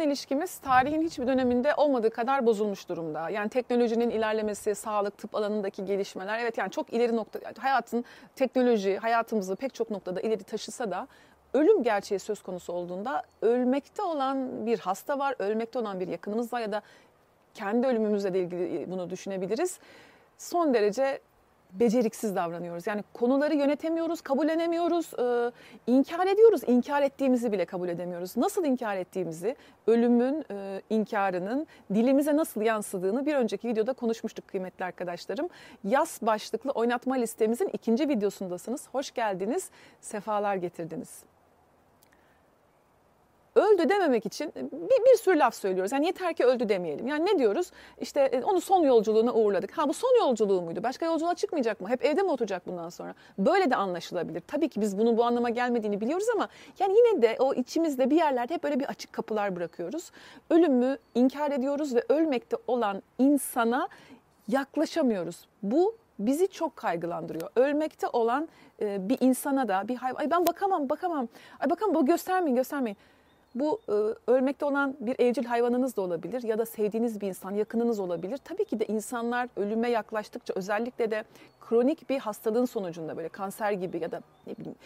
insan 0.00 0.10
ilişkimiz 0.10 0.58
tarihin 0.58 1.02
hiçbir 1.02 1.26
döneminde 1.26 1.74
olmadığı 1.74 2.10
kadar 2.10 2.46
bozulmuş 2.46 2.88
durumda. 2.88 3.30
Yani 3.30 3.48
teknolojinin 3.48 4.10
ilerlemesi, 4.10 4.74
sağlık, 4.74 5.18
tıp 5.18 5.34
alanındaki 5.34 5.84
gelişmeler 5.84 6.38
evet 6.38 6.58
yani 6.58 6.70
çok 6.70 6.92
ileri 6.92 7.16
nokta 7.16 7.40
hayatın 7.58 8.04
teknoloji 8.36 8.96
hayatımızı 8.96 9.56
pek 9.56 9.74
çok 9.74 9.90
noktada 9.90 10.20
ileri 10.20 10.42
taşısa 10.42 10.90
da 10.90 11.06
ölüm 11.54 11.82
gerçeği 11.82 12.18
söz 12.18 12.42
konusu 12.42 12.72
olduğunda 12.72 13.22
ölmekte 13.42 14.02
olan 14.02 14.66
bir 14.66 14.78
hasta 14.78 15.18
var, 15.18 15.34
ölmekte 15.38 15.78
olan 15.78 16.00
bir 16.00 16.08
yakınımız 16.08 16.52
var 16.52 16.60
ya 16.60 16.72
da 16.72 16.82
kendi 17.54 17.86
ölümümüzle 17.86 18.40
ilgili 18.40 18.90
bunu 18.90 19.10
düşünebiliriz. 19.10 19.78
Son 20.38 20.74
derece 20.74 21.20
beceriksiz 21.72 22.36
davranıyoruz. 22.36 22.86
Yani 22.86 23.04
konuları 23.14 23.54
yönetemiyoruz, 23.54 24.20
kabullenemiyoruz, 24.20 25.14
e, 25.18 25.52
inkar 25.86 26.26
ediyoruz. 26.26 26.60
İnkar 26.66 27.02
ettiğimizi 27.02 27.52
bile 27.52 27.64
kabul 27.64 27.88
edemiyoruz. 27.88 28.36
Nasıl 28.36 28.64
inkar 28.64 28.96
ettiğimizi, 28.96 29.56
ölümün 29.86 30.44
e, 30.50 30.82
inkarının 30.90 31.66
dilimize 31.94 32.36
nasıl 32.36 32.60
yansıdığını 32.60 33.26
bir 33.26 33.34
önceki 33.34 33.68
videoda 33.68 33.92
konuşmuştuk 33.92 34.48
kıymetli 34.48 34.84
arkadaşlarım. 34.84 35.48
Yaz 35.84 36.18
başlıklı 36.22 36.70
oynatma 36.70 37.14
listemizin 37.14 37.70
ikinci 37.72 38.08
videosundasınız. 38.08 38.88
Hoş 38.92 39.10
geldiniz, 39.10 39.70
sefalar 40.00 40.56
getirdiniz 40.56 41.24
öldü 43.54 43.88
dememek 43.88 44.26
için 44.26 44.52
bir, 44.56 45.04
bir 45.04 45.18
sürü 45.18 45.38
laf 45.38 45.54
söylüyoruz. 45.54 45.92
Yani 45.92 46.06
yeter 46.06 46.34
ki 46.34 46.44
öldü 46.44 46.68
demeyelim. 46.68 47.06
Yani 47.06 47.26
ne 47.26 47.38
diyoruz? 47.38 47.70
İşte 48.00 48.20
e, 48.20 48.42
onu 48.42 48.60
son 48.60 48.84
yolculuğuna 48.84 49.32
uğurladık. 49.32 49.78
Ha 49.78 49.88
bu 49.88 49.92
son 49.92 50.18
yolculuğu 50.18 50.62
muydu? 50.62 50.82
Başka 50.82 51.06
yolculuğa 51.06 51.34
çıkmayacak 51.34 51.80
mı? 51.80 51.88
Hep 51.88 52.04
evde 52.04 52.22
mi 52.22 52.30
oturacak 52.30 52.66
bundan 52.66 52.88
sonra? 52.88 53.14
Böyle 53.38 53.70
de 53.70 53.76
anlaşılabilir. 53.76 54.40
Tabii 54.40 54.68
ki 54.68 54.80
biz 54.80 54.98
bunun 54.98 55.16
bu 55.16 55.24
anlama 55.24 55.50
gelmediğini 55.50 56.00
biliyoruz 56.00 56.26
ama 56.34 56.48
yani 56.78 56.96
yine 56.96 57.22
de 57.22 57.36
o 57.38 57.54
içimizde 57.54 58.10
bir 58.10 58.16
yerlerde 58.16 58.54
hep 58.54 58.64
böyle 58.64 58.80
bir 58.80 58.84
açık 58.84 59.12
kapılar 59.12 59.56
bırakıyoruz. 59.56 60.10
Ölümü 60.50 60.98
inkar 61.14 61.50
ediyoruz 61.50 61.94
ve 61.94 62.04
ölmekte 62.08 62.56
olan 62.66 63.02
insana 63.18 63.88
yaklaşamıyoruz. 64.48 65.46
Bu 65.62 65.94
bizi 66.18 66.48
çok 66.48 66.76
kaygılandırıyor. 66.76 67.50
Ölmekte 67.56 68.06
olan 68.06 68.48
e, 68.80 69.08
bir 69.08 69.18
insana 69.20 69.68
da 69.68 69.88
bir 69.88 69.96
hayvan, 69.96 70.20
ay 70.20 70.30
ben 70.30 70.46
bakamam 70.46 70.88
bakamam, 70.88 71.28
ay 71.60 71.70
bakamam 71.70 71.94
bu 71.94 72.06
göstermeyin 72.06 72.56
göstermeyin. 72.56 72.96
Bu 73.54 73.80
e, 73.88 73.92
ölmekte 74.30 74.64
olan 74.64 74.96
bir 75.00 75.16
evcil 75.18 75.44
hayvanınız 75.44 75.96
da 75.96 76.02
olabilir 76.02 76.42
ya 76.42 76.58
da 76.58 76.66
sevdiğiniz 76.66 77.20
bir 77.20 77.28
insan, 77.28 77.54
yakınınız 77.54 78.00
olabilir. 78.00 78.38
Tabii 78.44 78.64
ki 78.64 78.80
de 78.80 78.86
insanlar 78.86 79.48
ölüme 79.56 79.90
yaklaştıkça 79.90 80.54
özellikle 80.56 81.10
de 81.10 81.24
kronik 81.60 82.10
bir 82.10 82.18
hastalığın 82.18 82.64
sonucunda 82.64 83.16
böyle 83.16 83.28
kanser 83.28 83.72
gibi 83.72 83.98
ya 83.98 84.12
da 84.12 84.20
ne 84.46 84.56
bileyim 84.56 84.76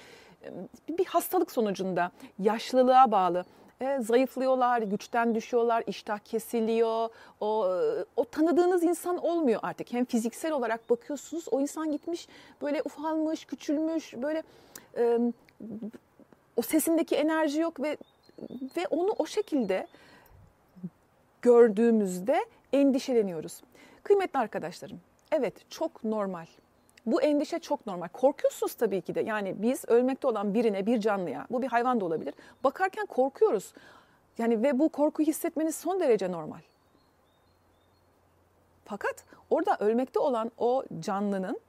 bir 0.89 1.07
hastalık 1.07 1.53
sonucunda 1.53 2.11
yaşlılığa 2.39 3.11
bağlı 3.11 3.45
e, 3.81 3.99
zayıflıyorlar, 4.01 4.83
güçten 4.83 5.35
düşüyorlar, 5.35 5.85
iştah 5.87 6.19
kesiliyor. 6.19 7.09
O, 7.41 7.69
e, 7.69 8.05
o 8.17 8.25
tanıdığınız 8.25 8.83
insan 8.83 9.25
olmuyor 9.25 9.61
artık. 9.63 9.93
Hem 9.93 10.05
fiziksel 10.05 10.53
olarak 10.53 10.91
bakıyorsunuz 10.91 11.45
o 11.51 11.61
insan 11.61 11.93
gitmiş 11.93 12.29
böyle 12.63 12.83
ufalmış, 12.85 13.45
küçülmüş, 13.45 14.15
böyle 14.17 14.43
e, 14.97 15.19
o 16.57 16.63
sesindeki 16.63 17.17
enerji 17.17 17.61
yok 17.61 17.83
ve 17.83 17.97
ve 18.77 18.87
onu 18.91 19.15
o 19.19 19.27
şekilde 19.27 19.87
gördüğümüzde 21.43 22.45
endişeleniyoruz. 22.73 23.63
Kıymetli 24.03 24.39
arkadaşlarım, 24.39 25.01
evet 25.33 25.71
çok 25.71 26.05
normal. 26.05 26.47
Bu 27.07 27.23
endişe 27.23 27.59
çok 27.59 27.87
normal. 27.87 28.09
Korkuyorsunuz 28.09 28.75
tabii 28.75 29.01
ki 29.01 29.15
de. 29.15 29.21
Yani 29.21 29.55
biz 29.63 29.85
ölmekte 29.89 30.27
olan 30.27 30.55
birine, 30.55 30.87
bir 30.87 31.01
canlıya, 31.01 31.47
bu 31.51 31.63
bir 31.63 31.67
hayvan 31.67 32.01
da 32.01 32.05
olabilir. 32.05 32.35
Bakarken 32.65 33.07
korkuyoruz. 33.07 33.73
Yani 34.39 34.63
ve 34.63 34.79
bu 34.79 34.89
korkuyu 34.89 35.29
hissetmeniz 35.29 35.77
son 35.77 36.01
derece 36.01 36.33
normal. 36.33 36.61
Fakat 38.85 39.25
orada 39.51 39.77
ölmekte 39.81 40.19
olan 40.19 40.51
o 40.59 40.85
canlının 41.01 41.61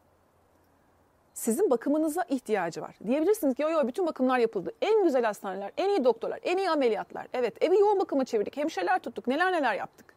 sizin 1.36 1.70
bakımınıza 1.70 2.24
ihtiyacı 2.30 2.82
var. 2.82 2.96
Diyebilirsiniz 3.08 3.56
ki 3.56 3.62
yo 3.62 3.70
yo 3.70 3.88
bütün 3.88 4.06
bakımlar 4.06 4.40
yapıldı. 4.40 4.72
En 4.82 5.04
güzel 5.04 5.24
hastaneler, 5.24 5.72
en 5.78 5.90
iyi 5.90 6.04
doktorlar, 6.04 6.40
en 6.44 6.58
iyi 6.58 6.70
ameliyatlar. 6.70 7.28
Evet 7.34 7.64
evi 7.64 7.80
yoğun 7.80 8.00
bakıma 8.00 8.26
çevirdik, 8.26 8.58
hemşireler 8.58 9.00
tuttuk, 9.00 9.28
neler 9.28 9.54
neler 9.54 9.74
yaptık. 9.76 10.16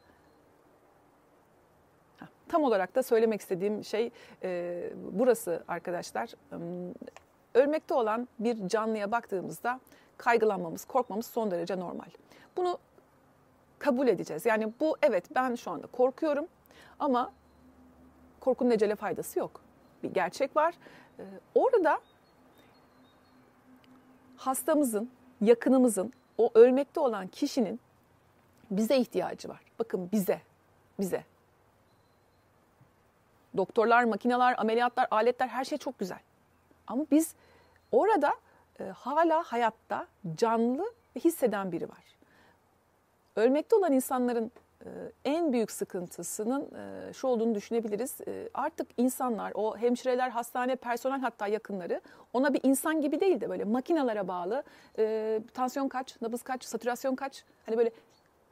Tam 2.48 2.64
olarak 2.64 2.94
da 2.94 3.02
söylemek 3.02 3.40
istediğim 3.40 3.84
şey 3.84 4.10
e, 4.42 4.90
burası 5.12 5.64
arkadaşlar. 5.68 6.30
Ölmekte 7.54 7.94
olan 7.94 8.28
bir 8.38 8.68
canlıya 8.68 9.12
baktığımızda 9.12 9.80
kaygılanmamız, 10.16 10.84
korkmamız 10.84 11.26
son 11.26 11.50
derece 11.50 11.80
normal. 11.80 12.10
Bunu 12.56 12.78
kabul 13.78 14.08
edeceğiz. 14.08 14.46
Yani 14.46 14.72
bu 14.80 14.96
evet 15.02 15.24
ben 15.34 15.54
şu 15.54 15.70
anda 15.70 15.86
korkuyorum 15.86 16.46
ama 16.98 17.32
korkunun 18.40 18.70
ecele 18.70 18.94
faydası 18.94 19.38
yok. 19.38 19.67
Bir 20.02 20.10
gerçek 20.10 20.56
var 20.56 20.74
ee, 21.18 21.22
orada 21.54 22.00
hastamızın, 24.36 25.10
yakınımızın, 25.40 26.12
o 26.38 26.50
ölmekte 26.54 27.00
olan 27.00 27.26
kişinin 27.26 27.80
bize 28.70 28.96
ihtiyacı 28.96 29.48
var. 29.48 29.60
Bakın 29.78 30.08
bize, 30.12 30.40
bize. 31.00 31.24
Doktorlar, 33.56 34.04
makineler, 34.04 34.54
ameliyatlar, 34.58 35.06
aletler 35.10 35.48
her 35.48 35.64
şey 35.64 35.78
çok 35.78 35.98
güzel. 35.98 36.18
Ama 36.86 37.06
biz 37.10 37.34
orada 37.92 38.34
e, 38.80 38.84
hala 38.84 39.42
hayatta 39.42 40.06
canlı 40.36 40.92
ve 41.16 41.20
hisseden 41.20 41.72
biri 41.72 41.88
var. 41.88 42.04
Ölmekte 43.36 43.76
olan 43.76 43.92
insanların 43.92 44.52
en 45.24 45.52
büyük 45.52 45.70
sıkıntısının 45.70 46.68
e, 46.74 47.12
şu 47.12 47.26
olduğunu 47.26 47.54
düşünebiliriz. 47.54 48.20
Ee, 48.28 48.48
artık 48.54 48.88
insanlar, 48.96 49.52
o 49.54 49.76
hemşireler, 49.76 50.30
hastane 50.30 50.76
personel 50.76 51.20
hatta 51.20 51.46
yakınları 51.46 52.00
ona 52.32 52.54
bir 52.54 52.60
insan 52.62 53.00
gibi 53.00 53.20
değil 53.20 53.40
de 53.40 53.50
böyle 53.50 53.64
makinalara 53.64 54.28
bağlı. 54.28 54.62
Tansiyon 55.54 55.88
kaç, 55.88 56.20
nabız 56.22 56.42
kaç, 56.42 56.64
satürasyon 56.64 57.14
kaç? 57.14 57.44
Hani 57.66 57.78
böyle 57.78 57.90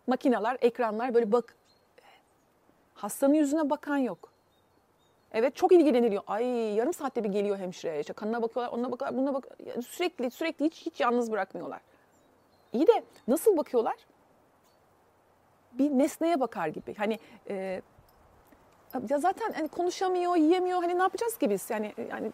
makinalar, 0.07 0.59
ekranlar 0.61 1.15
böyle 1.15 1.33
bak. 1.33 1.57
Hastanın 2.95 3.35
yüzüne 3.35 3.71
bakan 3.71 3.97
yok. 3.97 4.33
Evet 5.33 5.57
çok 5.57 5.73
ilgileniliyor. 5.73 6.23
Ay 6.27 6.47
yarım 6.75 6.95
saatte 6.95 7.25
bir 7.25 7.29
geliyor 7.29 7.59
hemşire. 7.59 8.01
İşte 8.01 8.13
kanına 8.13 8.43
bakıyorlar, 8.43 8.79
ona 8.79 8.93
bakıyorlar, 8.93 9.21
buna 9.21 9.35
bak. 9.35 9.49
Sürekli 9.87 10.31
sürekli 10.31 10.65
hiç 10.65 10.87
hiç 10.87 11.01
yalnız 11.01 11.33
bırakmıyorlar. 11.33 11.81
İyi 12.73 12.87
de 12.87 13.03
nasıl 13.29 13.57
bakıyorlar? 13.57 13.97
Bir 15.79 15.91
nesneye 15.91 16.41
bakar 16.41 16.69
gibi. 16.69 16.95
Hani 16.95 17.19
e, 17.49 17.83
ya 19.09 19.19
zaten 19.19 19.53
hani 19.53 19.69
konuşamıyor, 19.69 20.37
yiyemiyor. 20.37 20.83
Hani 20.83 20.99
ne 20.99 21.03
yapacağız 21.03 21.37
ki 21.37 21.51
biz? 21.51 21.71
Yani 21.71 21.95
yani, 22.11 22.33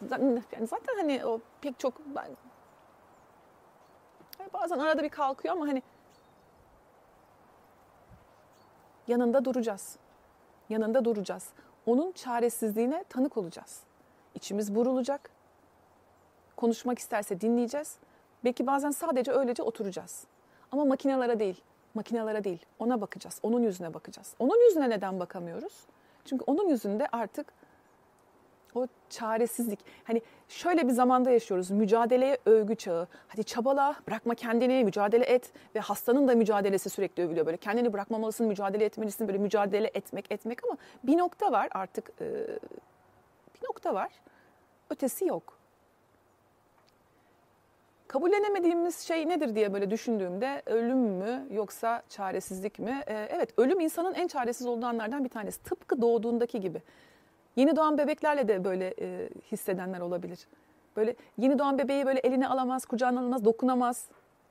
zaten 0.69 0.97
hani 0.97 1.26
o 1.26 1.41
pek 1.60 1.78
çok 1.78 1.94
ben 2.06 2.28
bazen 4.53 4.78
arada 4.78 5.03
bir 5.03 5.08
kalkıyor 5.08 5.54
ama 5.54 5.66
hani 5.66 5.82
yanında 9.08 9.44
duracağız. 9.44 9.97
Yanında 10.69 11.04
duracağız. 11.04 11.48
Onun 11.86 12.12
çaresizliğine 12.12 13.04
tanık 13.09 13.36
olacağız. 13.36 13.80
İçimiz 14.34 14.74
burulacak. 14.74 15.30
Konuşmak 16.56 16.98
isterse 16.98 17.41
dinleyeceğiz. 17.41 17.97
Belki 18.44 18.66
bazen 18.66 18.91
sadece 18.91 19.32
öylece 19.32 19.62
oturacağız. 19.62 20.24
Ama 20.72 20.84
makinalara 20.84 21.41
değil, 21.41 21.62
Makinalara 21.94 22.44
değil, 22.44 22.66
ona 22.78 23.00
bakacağız. 23.00 23.38
Onun 23.42 23.62
yüzüne 23.62 23.94
bakacağız. 23.94 24.34
Onun 24.38 24.69
yüzüne 24.69 24.91
neden 24.91 25.20
bakamıyoruz? 25.20 25.72
Çünkü 26.25 26.44
onun 26.47 26.69
yüzünde 26.69 27.08
artık 27.12 27.53
o 28.75 28.86
çaresizlik. 29.10 29.78
Hani 30.04 30.22
şöyle 30.48 30.89
bir 30.89 30.92
zamanda 30.92 31.30
yaşıyoruz. 31.30 31.71
Mücadeleye 31.71 32.39
övgü 32.47 32.74
çağı. 32.74 33.09
Hadi 33.28 33.44
çabala, 33.44 33.97
bırakma 34.09 34.34
kendini, 34.34 34.84
mücadele 34.84 35.24
et. 35.24 35.53
Ve 35.74 35.80
hastanın 35.80 36.28
da 36.28 36.34
mücadelesi 36.34 36.91
sürekli 36.91 37.22
övülüyor. 37.22 37.47
Böyle 37.47 37.56
kendini 37.56 37.92
bırakmamalısın, 37.92 38.47
mücadele 38.47 38.84
etmelisin. 38.84 39.28
Böyle 39.28 39.38
mücadele 39.38 39.91
etmek, 39.95 40.33
etmek 40.33 40.65
ama 40.65 40.77
bir 41.04 41.18
nokta 41.18 41.53
var 41.53 41.68
artık. 41.71 42.21
Bir 43.54 43.66
nokta 43.68 43.95
var. 43.95 44.10
Ötesi 44.91 45.24
yok 45.24 45.61
kabullenemediğimiz 48.12 49.00
şey 49.00 49.28
nedir 49.28 49.54
diye 49.54 49.72
böyle 49.72 49.91
düşündüğümde 49.91 50.62
ölüm 50.66 50.98
mü 50.98 51.47
yoksa 51.50 52.03
çaresizlik 52.09 52.78
mi? 52.78 53.03
Ee, 53.06 53.28
evet 53.30 53.59
ölüm 53.59 53.80
insanın 53.80 54.14
en 54.14 54.26
çaresiz 54.26 54.66
olduğu 54.66 54.86
anlardan 54.86 55.24
bir 55.24 55.28
tanesi. 55.28 55.62
Tıpkı 55.62 56.03
doğduğundaki 56.03 56.60
gibi. 56.60 56.82
Yeni 57.56 57.76
doğan 57.76 57.98
bebeklerle 57.98 58.48
de 58.48 58.64
böyle 58.64 58.94
e, 59.00 59.28
hissedenler 59.53 60.00
olabilir. 60.00 60.47
Böyle 60.97 61.16
yeni 61.38 61.59
doğan 61.59 61.78
bebeği 61.78 62.06
böyle 62.06 62.20
eline 62.20 62.48
alamaz, 62.48 62.86
kucağına 62.86 63.20
alamaz, 63.20 63.44
dokunamaz. 63.44 64.09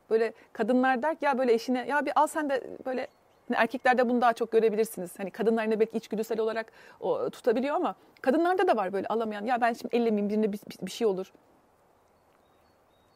Böyle 0.09 0.33
kadınlar 0.53 1.01
der 1.01 1.15
ki 1.15 1.25
ya 1.25 1.37
böyle 1.37 1.53
eşine 1.53 1.85
ya 1.87 2.05
bir 2.05 2.11
al 2.15 2.27
sen 2.27 2.49
de 2.49 2.63
böyle 2.85 3.07
hani 3.47 3.57
erkeklerde 3.57 4.09
bunu 4.09 4.21
daha 4.21 4.33
çok 4.33 4.51
görebilirsiniz. 4.51 5.19
Hani 5.19 5.31
kadınlar 5.31 5.69
ne 5.69 5.79
belki 5.79 5.97
içgüdüsel 5.97 6.39
olarak 6.39 6.71
o, 6.99 7.29
tutabiliyor 7.29 7.75
ama 7.75 7.95
kadınlarda 8.21 8.67
da 8.67 8.75
var 8.75 8.93
böyle 8.93 9.07
alamayan. 9.07 9.45
Ya 9.45 9.61
ben 9.61 9.73
şimdi 9.73 9.95
ellemeyeyim 9.95 10.29
birine 10.29 10.51
bir, 10.53 10.59
bir 10.81 10.91
şey 10.91 11.07
olur 11.07 11.33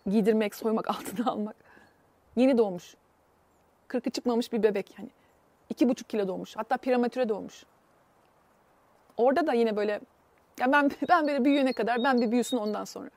giydirmek, 0.09 0.55
soymak, 0.55 0.89
altına 0.95 1.31
almak. 1.31 1.55
Yeni 2.35 2.57
doğmuş. 2.57 2.95
kırkı 3.87 4.09
çıkmamış 4.09 4.53
bir 4.53 4.63
bebek 4.63 4.99
yani 4.99 5.09
iki 5.69 5.89
buçuk 5.89 6.09
kilo 6.09 6.27
doğmuş 6.27 6.57
hatta 6.57 6.77
prematüre 6.77 7.29
doğmuş. 7.29 7.65
Orada 9.17 9.47
da 9.47 9.53
yine 9.53 9.75
böyle 9.75 10.01
ya 10.59 10.71
ben 10.71 10.91
ben 11.09 11.27
böyle 11.27 11.45
büyüyene 11.45 11.73
kadar 11.73 12.03
ben 12.03 12.21
bir 12.21 12.31
büyüsün 12.31 12.57
ondan 12.57 12.85
sonra. 12.85 13.09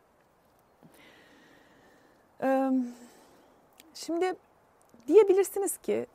Şimdi 3.94 4.34
diyebilirsiniz 5.08 5.78
ki 5.78 6.06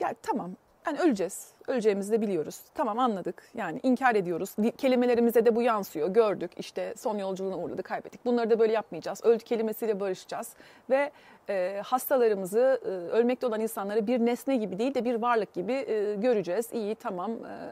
ya 0.00 0.14
tamam 0.22 0.56
yani 0.86 1.00
öleceğiz. 1.00 1.52
Öleceğimizi 1.68 2.12
de 2.12 2.20
biliyoruz. 2.20 2.60
Tamam 2.74 2.98
anladık. 2.98 3.42
Yani 3.54 3.80
inkar 3.82 4.14
ediyoruz. 4.14 4.56
Kelimelerimize 4.78 5.44
de 5.44 5.56
bu 5.56 5.62
yansıyor. 5.62 6.08
Gördük 6.08 6.50
işte 6.56 6.94
son 6.96 7.18
yolculuğuna 7.18 7.58
uğradık, 7.58 7.84
kaybettik. 7.84 8.24
Bunları 8.24 8.50
da 8.50 8.58
böyle 8.58 8.72
yapmayacağız. 8.72 9.24
Öldü 9.24 9.44
kelimesiyle 9.44 10.00
barışacağız. 10.00 10.52
Ve 10.90 11.10
e, 11.48 11.80
hastalarımızı, 11.84 12.80
e, 12.84 12.88
ölmekte 12.88 13.46
olan 13.46 13.60
insanları 13.60 14.06
bir 14.06 14.18
nesne 14.18 14.56
gibi 14.56 14.78
değil 14.78 14.94
de 14.94 15.04
bir 15.04 15.14
varlık 15.14 15.54
gibi 15.54 15.72
e, 15.72 16.14
göreceğiz. 16.14 16.72
İyi 16.72 16.94
tamam 16.94 17.30
e, 17.30 17.70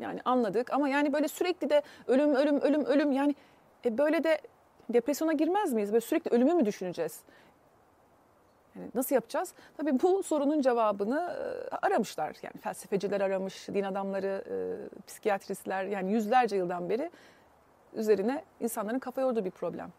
yani 0.00 0.20
anladık. 0.24 0.72
Ama 0.72 0.88
yani 0.88 1.12
böyle 1.12 1.28
sürekli 1.28 1.70
de 1.70 1.82
ölüm, 2.06 2.34
ölüm, 2.34 2.60
ölüm, 2.60 2.84
ölüm 2.84 3.12
yani 3.12 3.34
e, 3.84 3.98
böyle 3.98 4.24
de 4.24 4.38
depresyona 4.88 5.32
girmez 5.32 5.72
miyiz? 5.72 5.92
Böyle 5.92 6.00
sürekli 6.00 6.30
ölümü 6.30 6.54
mü 6.54 6.66
düşüneceğiz? 6.66 7.20
Yani 8.76 8.90
nasıl 8.94 9.14
yapacağız? 9.14 9.54
Tabii 9.76 10.02
bu 10.02 10.22
sorunun 10.22 10.60
cevabını 10.60 11.36
e, 11.72 11.76
aramışlar. 11.76 12.36
Yani 12.42 12.56
felsefeciler 12.60 13.20
aramış, 13.20 13.68
din 13.68 13.82
adamları, 13.82 14.44
e, 14.50 14.56
psikiyatristler 15.06 15.84
yani 15.84 16.12
yüzlerce 16.12 16.56
yıldan 16.56 16.88
beri 16.90 17.10
üzerine 17.94 18.44
insanların 18.60 18.98
kafa 18.98 19.20
yorduğu 19.20 19.44
bir 19.44 19.50
problem. 19.50 19.92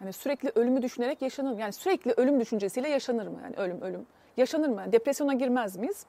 Yani 0.00 0.12
sürekli 0.12 0.52
ölümü 0.54 0.82
düşünerek 0.82 1.22
yaşanır 1.22 1.52
mı? 1.52 1.60
Yani 1.60 1.72
sürekli 1.72 2.12
ölüm 2.12 2.40
düşüncesiyle 2.40 2.88
yaşanır 2.88 3.26
mı? 3.26 3.38
Yani 3.44 3.56
ölüm, 3.56 3.80
ölüm. 3.80 4.06
Yaşanır 4.36 4.68
mı? 4.68 4.80
Yani 4.80 4.92
depresyona 4.92 5.34
girmez 5.34 5.76
miyiz? 5.76 6.06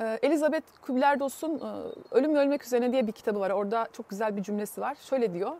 E, 0.00 0.18
Elizabeth 0.22 0.66
Kübler-Ross'un 0.82 1.62
Ölüm 2.10 2.34
ve 2.34 2.38
Ölmek 2.38 2.64
Üzerine 2.64 2.92
diye 2.92 3.06
bir 3.06 3.12
kitabı 3.12 3.40
var. 3.40 3.50
Orada 3.50 3.88
çok 3.92 4.08
güzel 4.08 4.36
bir 4.36 4.42
cümlesi 4.42 4.80
var. 4.80 4.94
Şöyle 4.94 5.32
diyor. 5.32 5.52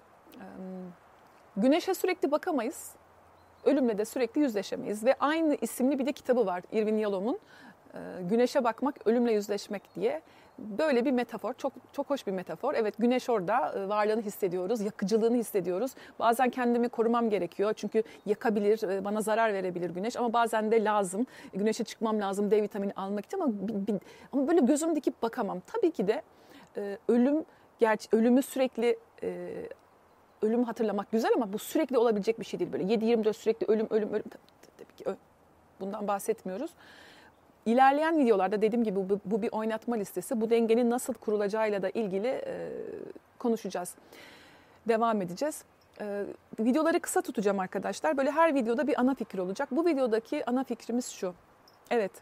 Güneşe 1.57 1.95
sürekli 1.95 2.31
bakamayız 2.31 2.95
ölümle 3.67 3.99
de 3.99 4.05
sürekli 4.05 4.41
yüzleşemeyiz. 4.41 5.05
Ve 5.05 5.15
aynı 5.21 5.57
isimli 5.61 5.99
bir 5.99 6.07
de 6.07 6.13
kitabı 6.13 6.47
var 6.47 6.63
Irvin 6.73 6.99
Yalom'un. 6.99 7.39
Ee, 7.95 7.99
güneşe 8.23 8.65
bakmak, 8.65 9.07
ölümle 9.07 9.33
yüzleşmek 9.33 9.83
diye. 9.95 10.23
Böyle 10.59 11.05
bir 11.05 11.11
metafor, 11.11 11.55
çok 11.55 11.73
çok 11.93 12.11
hoş 12.11 12.27
bir 12.27 12.33
metafor. 12.33 12.75
Evet 12.75 12.95
güneş 12.99 13.31
orada, 13.31 13.73
e, 13.73 13.89
varlığını 13.89 14.23
hissediyoruz, 14.23 14.81
yakıcılığını 14.81 15.37
hissediyoruz. 15.37 15.95
Bazen 16.19 16.51
kendimi 16.51 16.89
korumam 16.89 17.31
gerekiyor 17.31 17.73
çünkü 17.77 18.03
yakabilir, 18.27 18.89
e, 18.89 19.05
bana 19.05 19.21
zarar 19.21 19.53
verebilir 19.53 19.91
güneş. 19.91 20.17
Ama 20.17 20.33
bazen 20.33 20.71
de 20.71 20.85
lazım, 20.85 21.27
güneşe 21.55 21.85
çıkmam 21.85 22.21
lazım 22.21 22.51
D 22.51 22.63
vitamini 22.63 22.93
almak 22.97 23.25
için 23.25 23.41
ama, 23.41 23.53
ama 24.33 24.49
böyle 24.49 24.61
gözüm 24.61 24.97
dikip 24.97 25.23
bakamam. 25.23 25.61
Tabii 25.67 25.91
ki 25.91 26.07
de 26.07 26.23
e, 26.77 26.99
ölüm, 27.09 27.45
gerçi 27.79 28.09
ölümü 28.13 28.43
sürekli 28.43 28.99
ölüm 30.43 30.65
hatırlamak 30.65 31.13
güzel 31.13 31.31
ama 31.35 31.53
bu 31.53 31.59
sürekli 31.59 31.99
olabilecek 31.99 32.41
bir 32.41 32.45
şey 32.45 32.61
değil. 32.61 32.73
Böyle 32.73 32.85
7-24 32.95 33.33
sürekli 33.33 33.67
ölüm, 33.67 33.87
ölüm, 33.91 34.13
ölüm. 34.13 34.25
Tabii 34.79 34.97
ki 34.97 35.19
bundan 35.81 36.09
bahsetmiyoruz. 36.09 36.71
İlerleyen 37.67 38.19
videolarda 38.19 38.63
dediğim 38.63 38.85
gibi 38.85 38.97
bu, 39.11 39.21
bu 39.25 39.43
bir 39.43 39.53
oynatma 39.53 39.97
listesi. 39.97 40.41
Bu 40.41 40.51
dengenin 40.51 40.91
nasıl 40.91 41.15
kurulacağıyla 41.15 41.83
da 41.83 41.91
ilgili 41.91 42.29
e, 42.29 42.69
konuşacağız. 43.39 43.95
Devam 44.89 45.23
edeceğiz. 45.23 45.65
E, 46.01 46.25
videoları 46.61 47.01
kısa 47.01 47.23
tutacağım 47.23 47.61
arkadaşlar. 47.61 48.17
Böyle 48.17 48.31
her 48.31 48.55
videoda 48.55 48.87
bir 48.87 49.01
ana 49.01 49.15
fikir 49.15 49.39
olacak. 49.39 49.69
Bu 49.71 49.87
videodaki 49.87 50.51
ana 50.51 50.65
fikrimiz 50.65 51.09
şu. 51.09 51.35
Evet, 51.91 52.13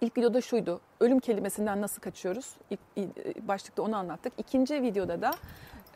İlk 0.00 0.18
videoda 0.18 0.40
şuydu. 0.40 0.80
Ölüm 1.00 1.20
kelimesinden 1.20 1.80
nasıl 1.80 2.02
kaçıyoruz? 2.02 2.54
İlk, 2.70 3.48
başlıkta 3.48 3.82
onu 3.82 3.96
anlattık. 3.96 4.32
İkinci 4.38 4.82
videoda 4.82 5.22
da 5.22 5.30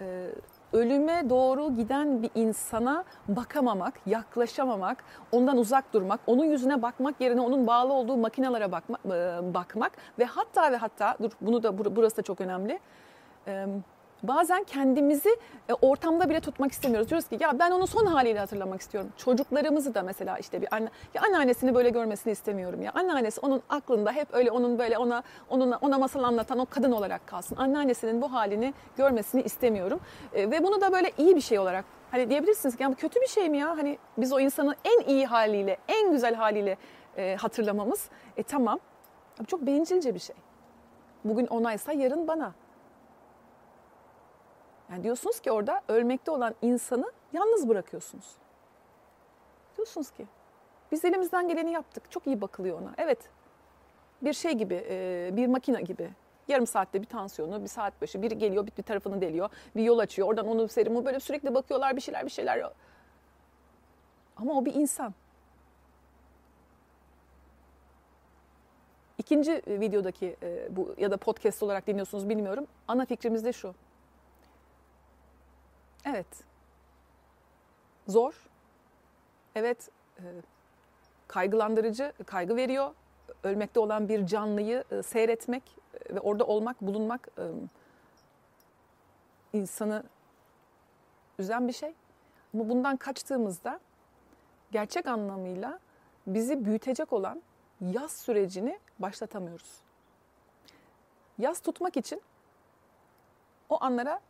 e, 0.01 0.27
ölüme 0.73 1.31
doğru 1.31 1.77
giden 1.77 2.23
bir 2.23 2.31
insana 2.35 3.05
bakamamak, 3.29 3.95
yaklaşamamak, 4.07 5.05
ondan 5.33 5.57
uzak 5.57 5.93
durmak, 5.93 6.21
onun 6.27 6.45
yüzüne 6.45 6.83
bakmak 6.83 7.21
yerine 7.21 7.41
onun 7.41 7.67
bağlı 7.67 7.93
olduğu 7.93 8.17
makinalara 8.17 8.73
bakma, 8.73 8.99
bakmak 9.55 9.93
ve 10.19 10.25
hatta 10.25 10.73
ve 10.73 10.77
hatta 10.77 11.17
dur 11.23 11.31
bunu 11.41 11.63
da 11.63 11.97
burası 11.97 12.17
da 12.17 12.23
çok 12.23 12.41
önemli 12.41 12.81
bazen 14.23 14.65
kendimizi 14.65 15.29
e, 15.69 15.75
ortamda 15.75 16.31
bile 16.31 16.41
tutmak 16.41 16.73
istemiyoruz. 16.73 17.11
Diyoruz 17.11 17.29
ki 17.29 17.39
ya 17.41 17.59
ben 17.59 17.71
onu 17.71 17.87
son 17.87 18.07
haliyle 18.07 18.39
hatırlamak 18.39 18.81
istiyorum. 18.81 19.13
Çocuklarımızı 19.17 19.95
da 19.95 20.03
mesela 20.03 20.39
işte 20.39 20.63
bir 20.63 20.75
anne, 20.75 20.89
ya 21.15 21.23
anneannesini 21.23 21.75
böyle 21.75 21.91
görmesini 21.91 22.33
istemiyorum 22.33 22.83
ya. 22.83 22.93
Anneannesi 22.95 23.41
onun 23.41 23.63
aklında 23.69 24.13
hep 24.13 24.29
öyle 24.33 24.51
onun 24.51 24.79
böyle 24.79 24.99
ona 24.99 25.23
ona, 25.49 25.79
ona 25.81 25.99
masal 25.99 26.23
anlatan 26.23 26.59
o 26.59 26.67
kadın 26.67 26.93
olarak 26.93 27.27
kalsın. 27.27 27.57
Anneannesinin 27.57 28.23
bu 28.23 28.33
halini 28.33 28.75
görmesini 28.97 29.43
istemiyorum. 29.43 30.01
E, 30.35 30.51
ve 30.51 30.65
bunu 30.65 30.81
da 30.81 30.93
böyle 30.93 31.13
iyi 31.19 31.37
bir 31.37 31.41
şey 31.41 31.59
olarak 31.59 31.85
hani 32.11 32.31
diyebilirsiniz 32.31 32.77
ki 32.77 32.83
ya 32.83 32.91
bu 32.91 32.95
kötü 32.95 33.21
bir 33.21 33.29
şey 33.29 33.49
mi 33.49 33.59
ya? 33.59 33.69
Hani 33.69 33.99
biz 34.19 34.33
o 34.33 34.41
insanın 34.41 34.75
en 34.85 35.01
iyi 35.01 35.27
haliyle, 35.27 35.77
en 35.89 36.13
güzel 36.13 36.35
haliyle 36.35 36.77
e, 37.17 37.37
hatırlamamız. 37.37 38.09
E 38.37 38.43
tamam. 38.43 38.79
Çok 39.47 39.67
bencilce 39.67 40.15
bir 40.15 40.19
şey. 40.19 40.37
Bugün 41.25 41.47
onaysa 41.47 41.93
yarın 41.93 42.29
bana. 42.29 42.53
Yani 44.91 45.05
diyorsunuz 45.05 45.41
ki 45.41 45.53
orada 45.53 45.83
ölmekte 45.89 46.31
olan 46.31 46.55
insanı 46.63 47.13
yalnız 47.33 47.69
bırakıyorsunuz. 47.69 48.37
Diyorsunuz 49.77 50.11
ki 50.11 50.27
biz 50.93 51.05
elimizden 51.05 51.49
geleni 51.49 51.73
yaptık. 51.73 52.11
Çok 52.11 52.27
iyi 52.27 52.41
bakılıyor 52.41 52.81
ona. 52.83 52.95
Evet 52.99 53.19
bir 54.23 54.33
şey 54.33 54.53
gibi, 54.53 54.87
e, 54.91 55.31
bir 55.33 55.47
makine 55.47 55.83
gibi. 55.83 56.11
Yarım 56.49 56.67
saatte 56.67 57.01
bir 57.01 57.07
tansiyonu, 57.07 57.63
bir 57.63 57.69
saat 57.69 58.03
başı 58.03 58.23
biri 58.23 58.39
geliyor 58.39 58.67
bir, 58.67 58.73
bir 58.79 58.83
tarafını 58.83 59.21
deliyor, 59.21 59.51
bir 59.77 59.83
yol 59.83 59.99
açıyor. 59.99 60.29
Oradan 60.29 60.47
onu 60.47 60.69
serumu 60.69 61.05
böyle 61.05 61.21
sürekli 61.21 61.55
bakıyorlar 61.55 61.97
bir 61.97 62.01
şeyler 62.01 62.25
bir 62.25 62.31
şeyler. 62.31 62.71
Ama 64.37 64.53
o 64.53 64.65
bir 64.65 64.75
insan. 64.75 65.15
İkinci 69.19 69.63
videodaki 69.67 70.37
e, 70.43 70.77
bu 70.77 70.95
ya 70.99 71.11
da 71.11 71.17
podcast 71.17 71.63
olarak 71.63 71.87
dinliyorsunuz 71.87 72.29
bilmiyorum. 72.29 72.67
Ana 72.89 73.05
fikrimiz 73.05 73.45
de 73.45 73.53
şu. 73.53 73.75
Evet. 76.05 76.27
Zor. 78.09 78.49
Evet. 79.55 79.91
E, 80.19 80.23
kaygılandırıcı, 81.29 82.13
kaygı 82.27 82.57
veriyor. 82.57 82.95
Ölmekte 83.45 83.81
olan 83.81 84.09
bir 84.09 84.27
canlıyı 84.27 84.85
e, 84.91 85.03
seyretmek 85.03 85.63
e, 85.95 86.15
ve 86.15 86.21
orada 86.21 86.45
olmak, 86.45 86.81
bulunmak 86.81 87.29
insanı 89.53 90.03
üzen 91.39 91.69
bir 91.69 91.73
şey. 91.73 91.95
Ama 92.55 92.69
bundan 92.69 92.97
kaçtığımızda 92.97 93.81
gerçek 94.71 95.07
anlamıyla 95.07 95.79
bizi 96.27 96.65
büyütecek 96.65 97.13
olan 97.13 97.43
yaz 97.81 98.13
sürecini 98.13 98.79
başlatamıyoruz. 98.99 99.81
Yaz 101.39 101.61
tutmak 101.61 101.97
için 101.97 102.23
o 103.69 103.85
anlara 103.85 104.21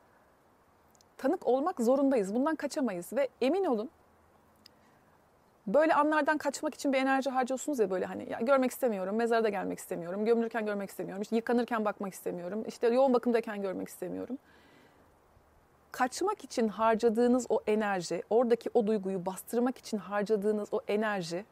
tanık 1.20 1.46
olmak 1.46 1.80
zorundayız. 1.80 2.34
Bundan 2.34 2.56
kaçamayız 2.56 3.12
ve 3.12 3.28
emin 3.40 3.64
olun 3.64 3.90
böyle 5.66 5.94
anlardan 5.94 6.38
kaçmak 6.38 6.74
için 6.74 6.92
bir 6.92 6.98
enerji 6.98 7.30
harcıyorsunuz 7.30 7.78
ya 7.78 7.90
böyle 7.90 8.06
hani 8.06 8.30
ya 8.30 8.40
görmek 8.40 8.70
istemiyorum, 8.70 9.16
mezara 9.16 9.44
da 9.44 9.48
gelmek 9.48 9.78
istemiyorum, 9.78 10.24
gömülürken 10.24 10.66
görmek 10.66 10.90
istemiyorum, 10.90 11.22
işte 11.22 11.36
yıkanırken 11.36 11.84
bakmak 11.84 12.14
istemiyorum, 12.14 12.64
işte 12.66 12.88
yoğun 12.88 13.14
bakımdayken 13.14 13.62
görmek 13.62 13.88
istemiyorum. 13.88 14.38
Kaçmak 15.92 16.44
için 16.44 16.68
harcadığınız 16.68 17.46
o 17.48 17.60
enerji, 17.66 18.22
oradaki 18.30 18.70
o 18.74 18.86
duyguyu 18.86 19.26
bastırmak 19.26 19.78
için 19.78 19.98
harcadığınız 19.98 20.68
o 20.72 20.80
enerji 20.88 21.44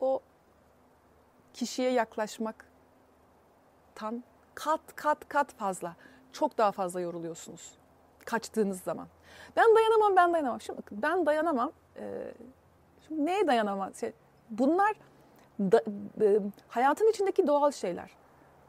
o 0.00 0.20
kişiye 1.54 1.90
yaklaşmaktan 1.90 2.64
kat 4.54 4.80
kat 4.96 5.28
kat 5.28 5.52
fazla 5.52 5.96
çok 6.32 6.58
daha 6.58 6.72
fazla 6.72 7.00
yoruluyorsunuz 7.00 7.78
kaçtığınız 8.28 8.80
zaman. 8.80 9.06
Ben 9.56 9.76
dayanamam, 9.76 10.16
ben 10.16 10.32
dayanamam. 10.32 10.60
Şimdi 10.60 10.80
ben 10.92 11.26
dayanamam. 11.26 11.72
Ee, 11.96 12.34
şimdi 13.06 13.26
neye 13.26 13.46
dayanamam? 13.46 13.94
Şey, 13.94 14.12
bunlar 14.50 14.94
da, 15.60 15.82
e, 16.20 16.40
hayatın 16.68 17.10
içindeki 17.10 17.46
doğal 17.46 17.70
şeyler. 17.70 18.10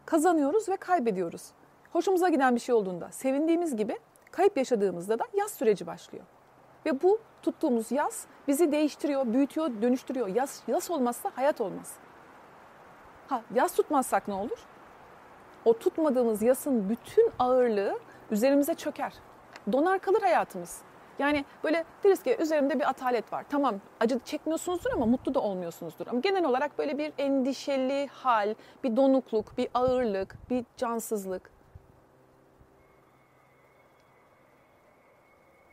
Kazanıyoruz 0.06 0.70
ve 0.70 0.78
kaybediyoruz. 0.78 1.52
Hoşumuza 1.94 2.30
giden 2.30 2.56
bir 2.56 2.60
şey 2.60 2.76
olduğunda, 2.76 3.12
sevindiğimiz 3.12 3.76
gibi 3.76 4.00
kayıp 4.32 4.58
yaşadığımızda 4.58 5.20
da 5.20 5.24
yaz 5.34 5.52
süreci 5.52 5.88
başlıyor. 5.88 6.26
Ve 6.86 7.02
bu 7.02 7.20
tuttuğumuz 7.42 7.92
yaz 7.92 8.28
bizi 8.48 8.72
değiştiriyor, 8.72 9.34
büyütüyor, 9.34 9.82
dönüştürüyor. 9.82 10.28
Yaz, 10.28 10.64
yaz 10.68 10.92
olmazsa 10.92 11.32
hayat 11.36 11.62
olmaz. 11.62 11.94
Ha, 13.28 13.42
yaz 13.54 13.76
tutmazsak 13.76 14.28
ne 14.28 14.34
olur? 14.34 14.60
O 15.66 15.78
tutmadığımız 15.78 16.42
yasın 16.42 16.90
bütün 16.90 17.32
ağırlığı 17.40 18.00
üzerimize 18.32 18.74
çöker. 18.74 19.14
Donar 19.72 20.00
kalır 20.00 20.22
hayatımız. 20.22 20.82
Yani 21.20 21.46
böyle 21.64 21.86
deriz 22.04 22.24
ki 22.24 22.38
üzerimde 22.40 22.80
bir 22.80 22.90
atalet 22.90 23.34
var. 23.34 23.46
Tamam 23.50 23.76
acı 24.00 24.20
çekmiyorsunuzdur 24.26 24.92
ama 24.94 25.06
mutlu 25.06 25.34
da 25.34 25.40
olmuyorsunuzdur. 25.40 26.08
Ama 26.08 26.20
genel 26.20 26.46
olarak 26.46 26.78
böyle 26.78 26.98
bir 26.98 27.14
endişeli 27.18 28.08
hal, 28.08 28.56
bir 28.84 28.96
donukluk, 28.96 29.58
bir 29.58 29.68
ağırlık, 29.74 30.50
bir 30.50 30.66
cansızlık. 30.78 31.52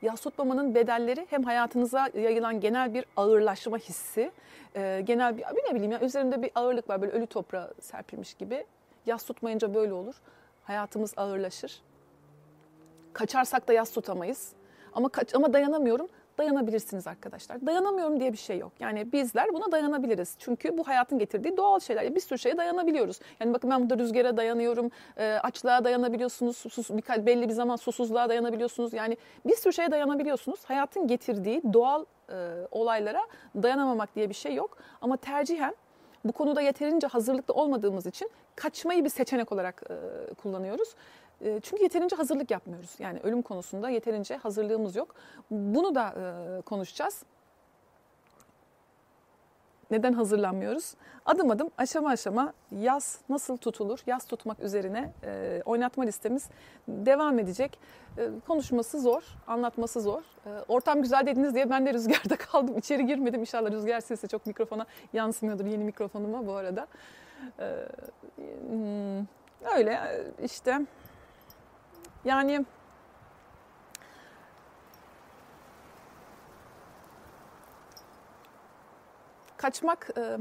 Yas 0.02 0.20
tutmamanın 0.20 0.74
bedelleri 0.74 1.26
hem 1.30 1.42
hayatınıza 1.42 2.10
yayılan 2.14 2.60
genel 2.60 2.94
bir 2.94 3.04
ağırlaşma 3.16 3.78
hissi, 3.78 4.32
genel 5.04 5.38
bir 5.38 5.42
ne 5.42 5.74
bileyim 5.74 5.92
ya 5.92 6.00
üzerinde 6.00 6.42
bir 6.42 6.50
ağırlık 6.54 6.90
var 6.90 7.02
böyle 7.02 7.12
ölü 7.12 7.26
toprağa 7.26 7.70
serpilmiş 7.80 8.34
gibi. 8.34 8.66
Yas 9.06 9.24
tutmayınca 9.24 9.74
böyle 9.74 9.92
olur. 9.92 10.14
Hayatımız 10.64 11.14
ağırlaşır. 11.16 11.82
Kaçarsak 13.12 13.68
da 13.68 13.72
yas 13.72 13.90
tutamayız. 13.90 14.52
Ama 14.92 15.08
kaç, 15.08 15.34
ama 15.34 15.52
dayanamıyorum. 15.52 16.08
Dayanabilirsiniz 16.38 17.06
arkadaşlar. 17.06 17.66
Dayanamıyorum 17.66 18.20
diye 18.20 18.32
bir 18.32 18.38
şey 18.38 18.58
yok. 18.58 18.72
Yani 18.80 19.12
bizler 19.12 19.54
buna 19.54 19.72
dayanabiliriz. 19.72 20.36
Çünkü 20.38 20.78
bu 20.78 20.88
hayatın 20.88 21.18
getirdiği 21.18 21.56
doğal 21.56 21.80
şeyler. 21.80 22.14
Bir 22.14 22.20
sürü 22.20 22.38
şeye 22.38 22.56
dayanabiliyoruz. 22.56 23.20
Yani 23.40 23.54
bakın 23.54 23.70
ben 23.70 23.82
burada 23.82 24.02
rüzgara 24.02 24.36
dayanıyorum. 24.36 24.90
E, 25.16 25.38
açlığa 25.42 25.84
dayanabiliyorsunuz. 25.84 26.56
Sus, 26.56 26.90
bir, 26.90 27.26
belli 27.26 27.48
bir 27.48 27.52
zaman 27.52 27.76
susuzluğa 27.76 28.28
dayanabiliyorsunuz. 28.28 28.92
Yani 28.92 29.16
bir 29.46 29.56
sürü 29.56 29.72
şeye 29.72 29.90
dayanabiliyorsunuz. 29.90 30.64
Hayatın 30.64 31.06
getirdiği 31.06 31.62
doğal 31.72 32.04
e, 32.30 32.34
olaylara 32.70 33.26
dayanamamak 33.62 34.14
diye 34.14 34.28
bir 34.28 34.34
şey 34.34 34.54
yok. 34.54 34.78
Ama 35.00 35.16
tercihen 35.16 35.74
bu 36.28 36.32
konuda 36.32 36.60
yeterince 36.60 37.06
hazırlıklı 37.06 37.54
olmadığımız 37.54 38.06
için 38.06 38.30
kaçmayı 38.56 39.04
bir 39.04 39.10
seçenek 39.10 39.52
olarak 39.52 39.82
e, 39.90 40.34
kullanıyoruz. 40.34 40.94
E, 41.40 41.60
çünkü 41.62 41.82
yeterince 41.82 42.16
hazırlık 42.16 42.50
yapmıyoruz. 42.50 42.90
Yani 42.98 43.20
ölüm 43.22 43.42
konusunda 43.42 43.90
yeterince 43.90 44.36
hazırlığımız 44.36 44.96
yok. 44.96 45.14
Bunu 45.50 45.94
da 45.94 46.08
e, 46.08 46.60
konuşacağız. 46.60 47.22
Neden 49.90 50.12
hazırlanmıyoruz? 50.12 50.94
Adım 51.26 51.50
adım 51.50 51.70
aşama 51.78 52.08
aşama 52.10 52.52
yaz 52.70 53.18
nasıl 53.28 53.56
tutulur, 53.56 53.98
yaz 54.06 54.26
tutmak 54.26 54.60
üzerine 54.60 55.12
e, 55.24 55.62
oynatma 55.64 56.04
listemiz 56.04 56.48
devam 56.88 57.38
edecek. 57.38 57.78
E, 58.18 58.28
konuşması 58.46 59.00
zor, 59.00 59.22
anlatması 59.46 60.00
zor. 60.00 60.22
E, 60.46 60.50
ortam 60.68 61.02
güzel 61.02 61.26
dediniz 61.26 61.54
diye 61.54 61.70
ben 61.70 61.86
de 61.86 61.94
rüzgarda 61.94 62.36
kaldım. 62.50 62.78
İçeri 62.78 63.06
girmedim. 63.06 63.40
İnşallah 63.40 63.70
rüzgar 63.70 64.00
sesi 64.00 64.28
çok 64.28 64.46
mikrofona 64.46 64.86
yansımıyordur 65.12 65.66
yeni 65.66 65.84
mikrofonuma 65.84 66.46
bu 66.46 66.52
arada. 66.52 66.86
E, 67.58 67.88
hmm, 68.70 69.26
öyle 69.76 70.00
işte 70.44 70.80
yani 72.24 72.64
kaçmak 79.56 80.10
e, 80.18 80.38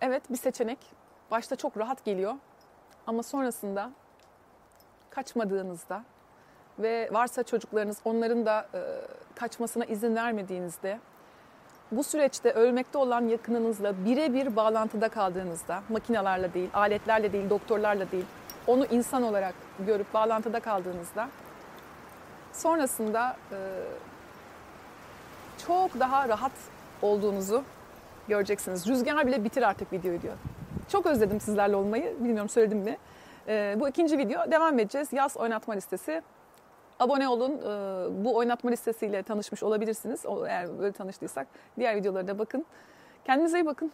evet 0.00 0.30
bir 0.30 0.36
seçenek. 0.36 0.78
Başta 1.30 1.56
çok 1.56 1.78
rahat 1.78 2.04
geliyor 2.04 2.34
ama 3.06 3.22
sonrasında 3.22 3.90
kaçmadığınızda 5.10 6.04
ve 6.78 7.08
varsa 7.12 7.42
çocuklarınız 7.42 7.98
onların 8.04 8.46
da 8.46 8.66
e, 8.74 8.80
kaçmasına 9.34 9.84
izin 9.84 10.16
vermediğinizde 10.16 10.98
bu 11.92 12.04
süreçte 12.04 12.52
ölmekte 12.52 12.98
olan 12.98 13.28
yakınınızla 13.28 14.04
birebir 14.04 14.56
bağlantıda 14.56 15.08
kaldığınızda 15.08 15.82
makinalarla 15.88 16.54
değil, 16.54 16.70
aletlerle 16.74 17.32
değil, 17.32 17.50
doktorlarla 17.50 18.10
değil, 18.10 18.26
onu 18.66 18.86
insan 18.86 19.22
olarak 19.22 19.54
görüp 19.78 20.14
bağlantıda 20.14 20.60
kaldığınızda 20.60 21.28
sonrasında 22.52 23.36
e, 23.52 23.58
çok 25.66 26.00
daha 26.00 26.28
rahat 26.28 26.52
olduğunuzu 27.02 27.62
göreceksiniz. 28.28 28.88
Rüzgar 28.88 29.26
bile 29.26 29.44
bitir 29.44 29.62
artık 29.62 29.92
videoyu 29.92 30.22
diyor. 30.22 30.34
Çok 30.88 31.06
özledim 31.06 31.40
sizlerle 31.40 31.76
olmayı. 31.76 32.16
Bilmiyorum 32.20 32.48
söyledim 32.48 32.78
mi? 32.78 32.96
E, 33.48 33.76
bu 33.80 33.88
ikinci 33.88 34.18
video. 34.18 34.50
Devam 34.50 34.78
edeceğiz. 34.78 35.12
Yaz 35.12 35.36
oynatma 35.36 35.74
listesi. 35.74 36.22
Abone 37.00 37.28
olun. 37.28 37.52
E, 37.52 38.24
bu 38.24 38.36
oynatma 38.36 38.70
listesiyle 38.70 39.22
tanışmış 39.22 39.62
olabilirsiniz. 39.62 40.24
Eğer 40.48 40.78
böyle 40.78 40.92
tanıştıysak 40.92 41.46
diğer 41.78 41.96
videolara 41.96 42.26
da 42.28 42.38
bakın. 42.38 42.64
Kendinize 43.24 43.60
iyi 43.60 43.66
bakın. 43.66 43.92